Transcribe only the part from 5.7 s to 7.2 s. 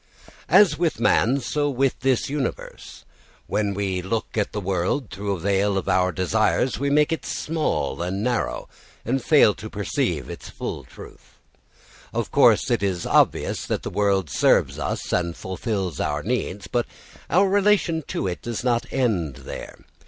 of our desires we make